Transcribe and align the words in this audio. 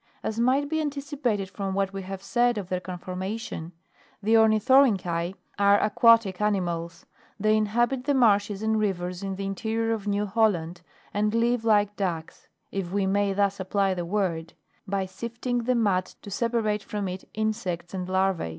As 0.23 0.39
might 0.39 0.67
be 0.67 0.81
anticipated 0.81 1.47
from 1.47 1.75
what 1.75 1.93
we 1.93 2.01
have 2.01 2.23
said 2.23 2.57
of 2.57 2.69
their 2.69 2.79
conformation, 2.79 3.71
the 4.23 4.33
Oruithorynchi 4.33 5.35
are 5.59 5.79
aquatic 5.79 6.41
animals; 6.41 7.05
they 7.39 7.55
inhabit 7.55 8.05
the 8.05 8.15
marshes 8.15 8.63
and 8.63 8.79
rivers 8.79 9.21
in 9.21 9.35
the 9.35 9.45
in 9.45 9.53
terior 9.53 9.93
of 9.93 10.07
New 10.07 10.25
Holland, 10.25 10.81
and 11.13 11.35
live 11.35 11.63
like 11.63 11.95
ducks, 11.97 12.47
(if 12.71 12.91
we 12.91 13.05
may 13.05 13.31
thus 13.33 13.59
apply 13.59 13.93
the 13.93 14.03
word,) 14.03 14.53
by 14.87 15.05
sifting 15.05 15.65
the 15.65 15.75
mud 15.75 16.05
to 16.23 16.31
separate 16.31 16.81
from 16.81 17.07
it 17.07 17.29
insects 17.35 17.93
and 17.93 18.09
larva?. 18.09 18.49